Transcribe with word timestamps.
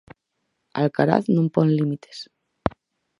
Alcaraz 0.79 1.25
non 1.35 1.47
pon 1.53 1.67
límites. 1.77 2.17